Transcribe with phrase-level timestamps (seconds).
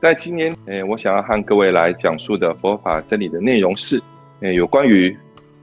[0.00, 4.02] 在今天，诶，我想要和各位来讲述的佛法真理的内容是，
[4.40, 5.14] 诶，有关于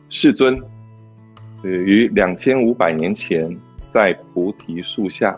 [0.10, 0.62] 世尊，
[1.64, 3.50] 于两千五百年前
[3.92, 5.36] 在菩提树下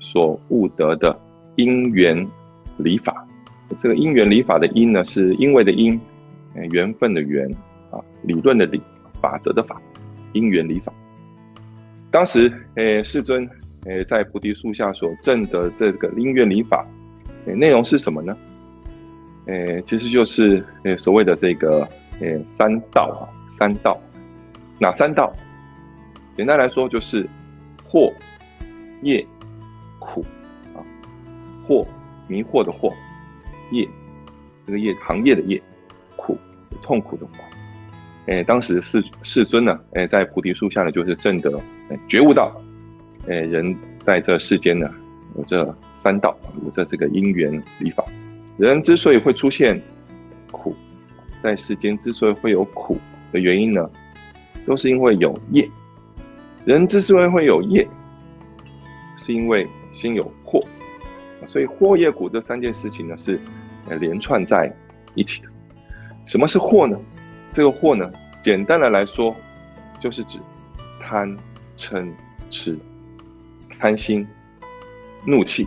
[0.00, 1.18] 所悟得的
[1.54, 2.28] 因缘
[2.76, 3.26] 理法。
[3.78, 5.98] 这个因缘理法的因呢，是因为的因，
[6.72, 7.50] 缘分的缘，
[7.90, 8.78] 啊，理论的理，
[9.18, 9.80] 法则的法，
[10.34, 10.92] 因缘理法。
[12.10, 13.48] 当时，诶，世尊，
[13.86, 16.86] 诶，在菩提树下所证得这个因缘理法。
[17.54, 18.36] 内容是什么呢？
[19.46, 21.88] 诶，其实就是诶所谓的这个
[22.20, 23.98] 诶三道啊，三道，
[24.80, 25.32] 哪三道？
[26.36, 27.26] 简单来说就是
[27.88, 28.12] 惑、
[29.02, 29.24] 业、
[29.98, 30.24] 苦
[30.74, 30.82] 啊，
[31.66, 31.86] 惑
[32.26, 32.92] 迷惑的惑，
[33.70, 33.88] 业
[34.66, 35.62] 这个业行业的业，
[36.16, 36.36] 苦
[36.82, 37.32] 痛苦的苦。
[38.26, 41.52] 诶，当时世世尊呢，诶在菩提树下呢，就是正得
[42.08, 42.60] 觉悟到，
[43.28, 44.92] 诶人在这世间呢。
[45.38, 45.62] 有这
[45.96, 48.04] 三道，有这这个因缘理法。
[48.58, 49.82] 人之所以会出现
[50.52, 50.76] 苦，
[51.42, 52.98] 在世间之所以会有苦
[53.32, 53.90] 的原因呢，
[54.66, 55.68] 都是因为有业。
[56.64, 57.88] 人之所以会有业，
[59.16, 60.62] 是因为心有惑。
[61.46, 63.40] 所以惑业苦这三件事情呢，是
[63.98, 64.72] 连串在
[65.14, 65.48] 一起的。
[66.24, 66.98] 什么是惑呢？
[67.52, 68.10] 这个惑呢，
[68.42, 69.34] 简单的来说，
[69.98, 70.38] 就是指
[71.00, 71.36] 贪
[71.76, 72.12] 嗔
[72.50, 72.78] 痴，
[73.78, 74.26] 贪心。
[75.28, 75.66] 怒气，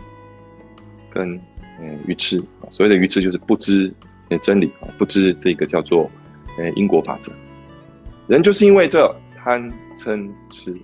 [1.10, 1.34] 跟
[1.80, 3.92] 嗯愚痴啊，所谓的愚痴就是不知
[4.40, 6.10] 真理啊，不知这个叫做
[6.56, 7.32] 呃因果法则。
[8.28, 10.74] 人就是因为这贪嗔痴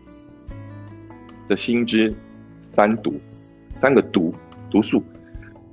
[1.48, 2.12] 的心之
[2.60, 3.14] 三毒，
[3.74, 4.34] 三个毒
[4.70, 5.02] 毒素，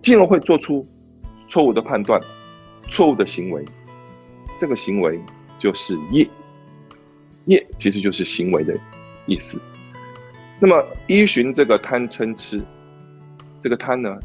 [0.02, 0.86] 进而会做出
[1.50, 2.22] 错误的判断、
[2.84, 3.66] 错误的行为。
[4.60, 5.20] 这个行为
[5.58, 6.30] 就是业，
[7.46, 8.78] 业其实就是行为的
[9.26, 9.60] 意思。
[10.60, 12.62] 那么依循这个贪嗔痴。
[13.60, 14.20] 这个贪呢，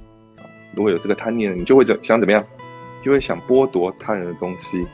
[0.74, 2.44] 如果有这个贪念，你就会怎想怎么样？
[3.00, 4.84] 就会想剥夺他人的东西，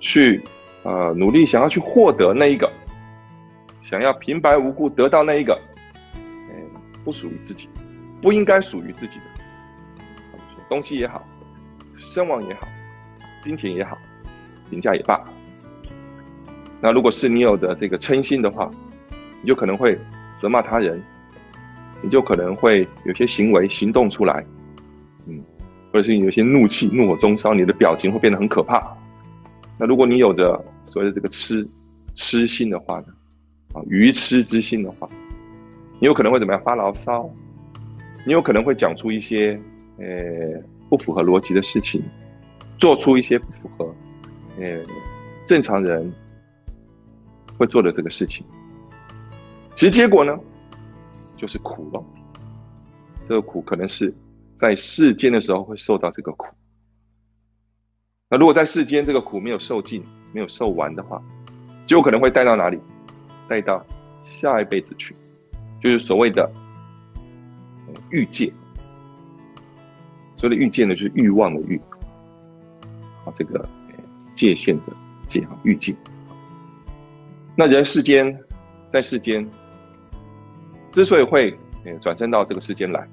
[0.00, 0.42] 去
[0.82, 2.70] 呃努力想要去获得那一个，
[3.82, 5.56] 想要平白无故得到那一个，
[6.16, 6.54] 嗯，
[7.04, 7.70] 不属于自己，
[8.20, 9.24] 不应该属于自己的
[10.68, 11.24] 东西也好，
[11.96, 12.66] 声望也好，
[13.40, 13.96] 金钱也好，
[14.68, 15.24] 评价也罢。
[16.80, 18.68] 那如果是你有的这个嗔心的话，
[19.40, 19.96] 你就可能会
[20.40, 21.00] 责骂他人。
[22.02, 24.44] 你就可能会有些行为行动出来，
[25.26, 25.42] 嗯，
[25.92, 28.96] 或者是有些怒气怒火中烧，你的表情会变得很可怕。
[29.78, 31.66] 那如果你有着所谓的这个痴
[32.14, 33.06] 痴心的话呢，
[33.72, 35.08] 啊，愚痴之心的话，
[36.00, 37.28] 你有可能会怎么样发牢骚？
[38.24, 39.58] 你有可能会讲出一些
[39.98, 40.06] 呃
[40.88, 42.02] 不符合逻辑的事情，
[42.78, 43.94] 做出一些不符合
[44.60, 44.82] 呃
[45.46, 46.12] 正常人
[47.56, 48.44] 会做的这个事情。
[49.74, 50.38] 其实结果呢？
[51.38, 52.04] 就是苦了，
[53.26, 54.12] 这个苦可能是
[54.60, 56.48] 在世间的时候会受到这个苦。
[58.28, 61.22] 那如果在世间这个苦没有受尽、没有受完的话，
[61.86, 62.78] 就有可能会带到哪里？
[63.48, 63.82] 带到
[64.24, 65.14] 下一辈子去，
[65.80, 66.50] 就是所谓的
[68.10, 68.52] 欲界。
[70.36, 71.80] 所谓的欲界呢，就是欲望的欲，
[73.24, 73.66] 啊，这个
[74.34, 74.92] 界限的
[75.26, 75.94] 界啊，欲界。
[77.56, 78.38] 那人世间，
[78.92, 79.48] 在世间。
[80.92, 81.56] 之所以会
[82.00, 83.06] 转身到这个世间来，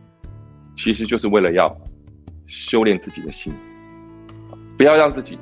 [0.75, 1.75] 其实就是为了要
[2.47, 3.53] 修炼自己的心，
[4.77, 5.37] 不要让自己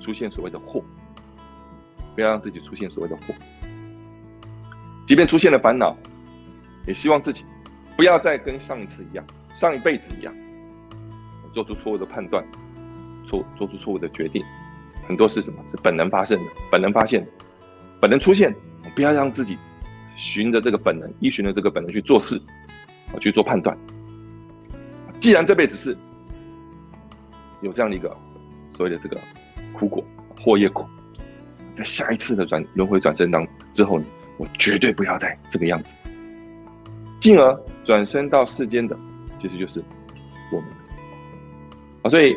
[0.00, 0.82] 出现所谓的祸，
[2.14, 3.34] 不要让自己出现所谓的祸。
[5.06, 5.96] 即便出现了烦恼，
[6.86, 7.44] 也希望自己
[7.96, 9.24] 不要再跟上一次一样，
[9.54, 10.32] 上一辈子一样，
[11.52, 12.44] 做出错误的判断，
[13.26, 14.44] 错做出错误的决定。
[15.08, 15.62] 很多是什么？
[15.68, 17.26] 是本能发生的，本能发现，
[18.00, 18.54] 本能出现，
[18.94, 19.58] 不要让自己。
[20.20, 22.36] 循着这个本能，依循着这个本能去做事，
[23.10, 23.74] 啊，去做判断。
[25.18, 25.96] 既然这辈子是
[27.62, 28.14] 有这样的一个
[28.68, 29.18] 所谓的这个
[29.72, 30.04] 苦果，
[30.38, 30.84] 祸业苦，
[31.74, 34.04] 在下一次的转轮回转生当之后呢，
[34.36, 35.94] 我绝对不要再这个样子，
[37.18, 38.94] 进而转生到世间的，
[39.38, 39.82] 其实就是
[40.52, 40.68] 我们
[42.02, 42.10] 啊。
[42.10, 42.36] 所以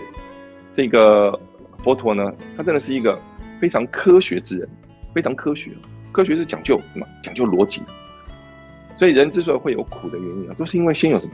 [0.72, 1.38] 这个
[1.84, 3.20] 佛陀呢，他真的是一个
[3.60, 4.70] 非常科学之人，
[5.14, 5.72] 非常科学。
[6.14, 7.06] 科学是讲究什么？
[7.22, 7.82] 讲究逻辑。
[8.96, 11.34] 所以人之所以会有苦的原因啊，都是因为先有什么？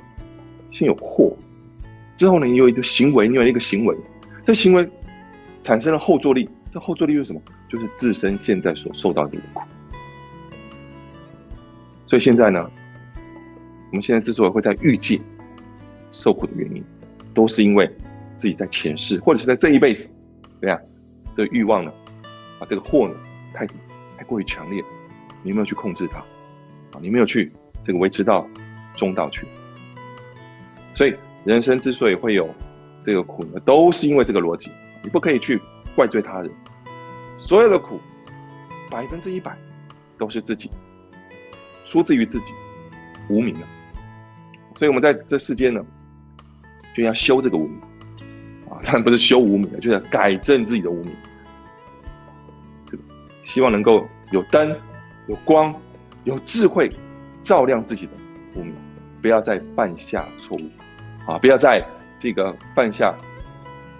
[0.72, 1.36] 先有祸，
[2.16, 3.96] 之后呢，你有一个行为，你有一个行为，
[4.46, 4.90] 这行为
[5.62, 6.50] 产生了后坐力。
[6.72, 7.42] 这后坐力是什么？
[7.68, 9.68] 就是自身现在所受到的这个苦。
[12.06, 12.72] 所以现在呢，
[13.90, 15.20] 我们现在之所以会在欲界
[16.12, 16.84] 受苦的原因，
[17.34, 17.92] 都是因为
[18.38, 20.08] 自己在前世或者是在这一辈子，
[20.62, 20.80] 对呀，
[21.36, 21.92] 这个欲望呢，
[22.60, 23.16] 把，这个祸呢，
[23.54, 23.66] 太
[24.19, 24.83] 太过于强烈，
[25.42, 26.19] 你没有去控制它？
[26.19, 27.50] 啊，你没有去
[27.81, 28.45] 这个维持到
[28.98, 29.48] 中道去。
[30.94, 32.54] 所以人生之所以会有
[33.01, 34.69] 这个苦呢，都是因为这个逻辑。
[35.01, 35.57] 你不可以去
[35.95, 36.51] 怪罪他人，
[37.38, 37.98] 所有的苦，
[38.92, 39.57] 百分之一百
[40.18, 40.69] 都是自己，
[41.88, 42.51] 出自于自己
[43.30, 43.62] 无名的。
[44.75, 45.81] 所以我们在这世间呢，
[46.94, 47.80] 就要修这个无名
[48.69, 51.15] 啊，当然不是修无名的，就是改正自己的无名。
[52.86, 53.04] 这个
[53.50, 54.74] 希望能够有灯、
[55.25, 55.74] 有光、
[56.24, 56.88] 有智慧，
[57.42, 58.12] 照亮自己的
[58.54, 58.75] 无名，
[59.24, 60.62] 不要再犯下错误
[61.28, 61.40] 啊！
[61.40, 61.84] 不要再
[62.16, 63.12] 这个犯下。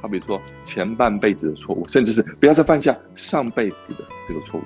[0.02, 4.64] 好比如说前半辈子的错误，甚至是不要再犯下上辈子的这个错误，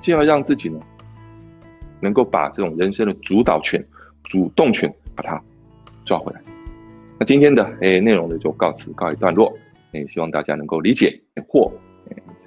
[0.00, 0.80] 进而让自己呢，
[2.00, 3.82] 能够把这种人生的主导权、
[4.24, 5.40] 主动权把它
[6.04, 6.42] 抓回来。
[7.16, 9.56] 那今天的诶内容呢就告辞告一段落，
[9.92, 11.16] 诶希望大家能够理解
[11.46, 11.72] 或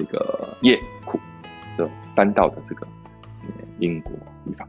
[0.01, 1.19] 这个业苦
[1.77, 2.87] 这三道的这个
[3.79, 4.11] 英国
[4.47, 4.67] 语法。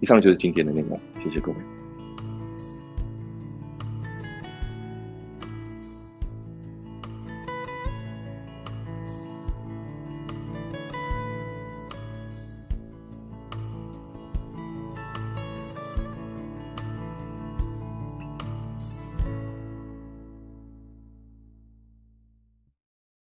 [0.00, 1.77] 以上就是今天的内容，谢谢各位。